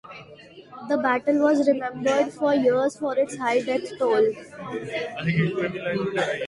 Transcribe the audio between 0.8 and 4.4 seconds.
The battle was remembered for years for its high death toll.